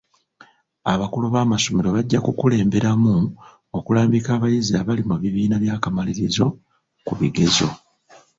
[0.93, 3.15] Abakulu b'amasomero bajja kukulemberamu
[3.77, 6.47] okulambika abayizi abali mu bibiina by'akamaliririzo
[7.05, 7.69] ku bigezo.